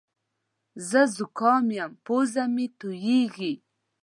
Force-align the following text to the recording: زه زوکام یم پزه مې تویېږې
زه 0.89 1.01
زوکام 1.15 1.65
یم 1.77 1.91
پزه 2.05 2.43
مې 2.53 2.65
تویېږې 2.79 3.53